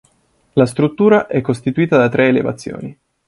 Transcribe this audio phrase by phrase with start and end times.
[0.53, 2.99] La struttura è costituita da tre elevazioni.